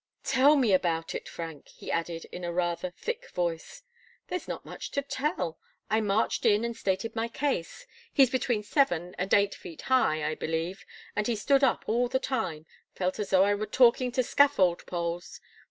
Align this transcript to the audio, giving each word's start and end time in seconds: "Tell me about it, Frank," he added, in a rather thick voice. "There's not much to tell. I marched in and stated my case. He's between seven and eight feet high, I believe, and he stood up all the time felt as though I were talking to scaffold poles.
"Tell 0.23 0.55
me 0.55 0.73
about 0.73 1.13
it, 1.13 1.29
Frank," 1.29 1.67
he 1.67 1.91
added, 1.91 2.25
in 2.31 2.43
a 2.43 2.51
rather 2.51 2.89
thick 2.89 3.29
voice. 3.29 3.83
"There's 4.29 4.47
not 4.47 4.65
much 4.65 4.89
to 4.97 5.03
tell. 5.03 5.59
I 5.91 6.01
marched 6.01 6.43
in 6.43 6.65
and 6.65 6.75
stated 6.75 7.15
my 7.15 7.27
case. 7.27 7.85
He's 8.11 8.31
between 8.31 8.63
seven 8.63 9.13
and 9.19 9.31
eight 9.31 9.53
feet 9.53 9.83
high, 9.93 10.27
I 10.27 10.33
believe, 10.33 10.87
and 11.15 11.27
he 11.27 11.35
stood 11.35 11.63
up 11.63 11.83
all 11.85 12.07
the 12.07 12.17
time 12.17 12.65
felt 12.95 13.19
as 13.19 13.29
though 13.29 13.43
I 13.43 13.53
were 13.53 13.67
talking 13.67 14.11
to 14.13 14.23
scaffold 14.23 14.87
poles. 14.87 15.39